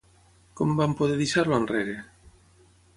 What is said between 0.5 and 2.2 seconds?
Com van poder deixar-lo enrere?